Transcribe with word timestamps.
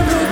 never 0.00 0.29